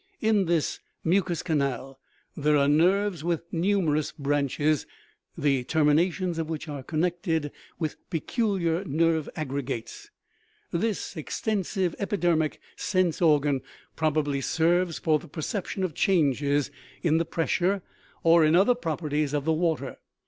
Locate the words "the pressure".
17.19-17.83